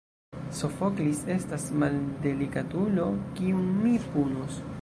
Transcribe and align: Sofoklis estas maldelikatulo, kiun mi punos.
Sofoklis 0.59 1.21
estas 1.33 1.67
maldelikatulo, 1.83 3.09
kiun 3.41 3.73
mi 3.87 3.97
punos. 4.13 4.63